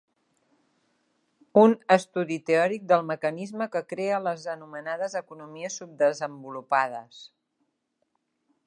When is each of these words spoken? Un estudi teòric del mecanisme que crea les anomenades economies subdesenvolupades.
Un 1.63 1.75
estudi 1.95 2.37
teòric 2.47 2.87
del 2.93 3.05
mecanisme 3.11 3.69
que 3.77 3.83
crea 3.93 4.23
les 4.29 4.49
anomenades 4.57 5.19
economies 5.23 5.79
subdesenvolupades. 5.83 7.23